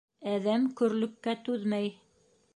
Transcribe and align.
Әҙәм 0.29 0.65
көрлөккә 0.81 1.37
түҙмәй. 1.51 1.95